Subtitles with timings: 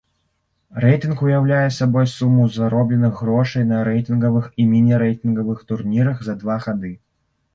[0.83, 6.91] Рэйтынг уяўляе сабой суму заробленых грошай на рэйтынгавых і міні-рэйтынгавых турнірах за два гады.